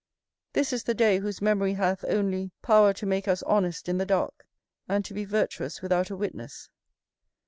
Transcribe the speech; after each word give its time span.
This 0.53 0.73
is 0.73 0.85
the 0.85 0.95
day 0.95 1.19
whose 1.19 1.43
memory 1.43 1.73
hath, 1.75 2.03
only, 2.05 2.49
power 2.63 2.91
to 2.91 3.05
make 3.05 3.27
us 3.27 3.43
honest 3.43 3.87
in 3.87 3.99
the 3.99 4.05
dark, 4.07 4.47
and 4.89 5.05
to 5.05 5.13
be 5.13 5.25
virtuous 5.25 5.83
without 5.83 6.09
a 6.09 6.17
witness. 6.17 6.69